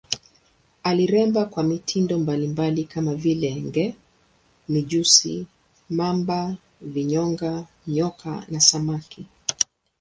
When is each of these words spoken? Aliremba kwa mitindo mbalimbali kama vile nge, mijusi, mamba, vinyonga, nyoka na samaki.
Aliremba 0.83 1.45
kwa 1.45 1.63
mitindo 1.63 2.19
mbalimbali 2.19 2.83
kama 2.83 3.15
vile 3.15 3.55
nge, 3.61 3.95
mijusi, 4.69 5.47
mamba, 5.89 6.55
vinyonga, 6.81 7.65
nyoka 7.87 8.45
na 8.49 8.59
samaki. 8.59 9.25